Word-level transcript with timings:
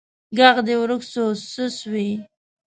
ږغ 0.37 0.55
دي 0.67 0.75
ورک 0.81 1.01
سو 1.11 1.23
څه 1.51 1.63
سوي 1.79 2.09